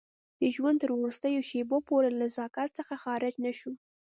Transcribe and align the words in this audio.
د 0.39 0.43
ژوند 0.55 0.77
تر 0.81 0.89
وروستیو 0.99 1.47
شېبو 1.49 1.77
پورې 1.89 2.09
له 2.11 2.17
نزاکت 2.29 2.69
څخه 2.79 2.93
خارج 3.03 3.33
نه 3.45 3.51
شو. 3.59 3.71